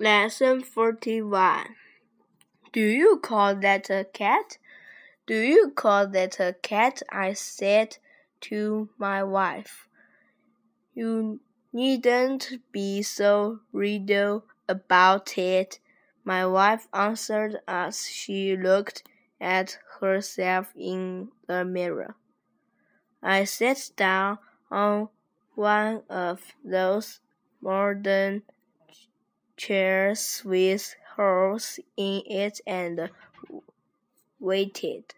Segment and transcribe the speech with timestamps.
[0.00, 1.74] Lesson 41
[2.72, 4.56] Do you call that a cat?
[5.26, 7.02] Do you call that a cat?
[7.10, 7.98] I said
[8.42, 9.88] to my wife.
[10.94, 11.40] You
[11.72, 15.80] needn't be so riddle about it,
[16.22, 19.02] my wife answered as she looked
[19.40, 22.14] at herself in the mirror.
[23.20, 24.38] I sat down
[24.70, 25.08] on
[25.56, 27.18] one of those
[27.60, 28.42] modern
[29.58, 33.10] chairs with holes in it and
[34.40, 35.14] waited.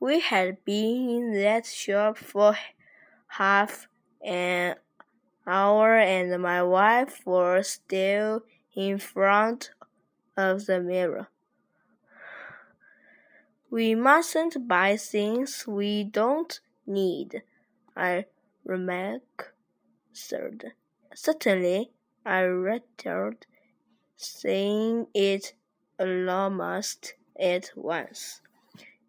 [0.00, 2.56] We had been in that shop for
[3.28, 3.86] half
[4.24, 4.76] an
[5.46, 8.42] hour and my wife was still
[8.74, 9.70] in front
[10.36, 11.28] of the mirror.
[13.70, 17.42] We mustn't buy things we don't need,
[17.96, 18.26] I
[18.64, 19.52] remarked.
[21.14, 21.90] Certainly,
[22.24, 23.46] I rattled,
[24.16, 25.54] saying it
[25.98, 28.40] almost at once.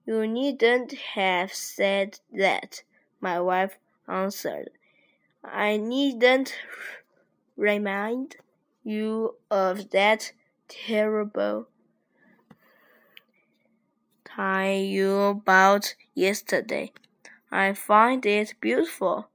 [0.05, 2.83] You needn't have said that,
[3.21, 4.69] my wife answered.
[5.43, 6.55] I needn't
[7.55, 8.37] remind
[8.83, 10.33] you of that
[10.67, 11.67] terrible
[14.25, 16.91] tie you bought yesterday.
[17.51, 19.29] I find it beautiful,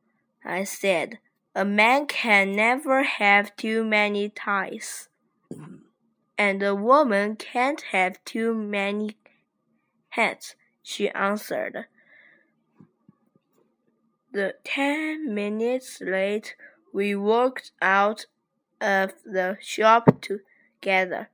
[0.44, 1.18] I said.
[1.58, 5.08] A man can never have too many ties.
[6.38, 9.16] And a woman can't have too many
[10.10, 11.86] hats, she answered.
[14.30, 16.54] The ten minutes late,
[16.92, 18.26] we walked out
[18.80, 21.28] of the shop together.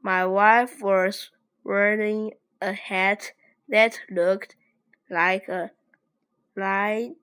[0.00, 1.30] My wife was
[1.64, 3.32] wearing a hat
[3.68, 4.54] that looked
[5.10, 5.72] like a
[6.54, 7.16] light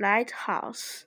[0.00, 1.06] lighthouse.